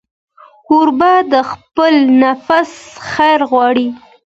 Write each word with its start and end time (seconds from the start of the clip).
کوربه 0.67 1.13
د 1.31 1.35
خپل 1.51 1.93
نفس 2.23 2.71
خیر 3.11 3.39
غواړي. 3.51 3.87